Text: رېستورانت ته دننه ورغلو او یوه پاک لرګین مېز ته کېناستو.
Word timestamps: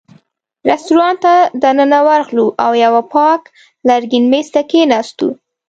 رېستورانت 0.69 1.19
ته 1.25 1.33
دننه 1.61 1.99
ورغلو 2.07 2.45
او 2.63 2.71
یوه 2.85 3.01
پاک 3.13 3.41
لرګین 3.87 4.25
مېز 4.31 4.47
ته 4.53 4.61
کېناستو. 4.69 5.27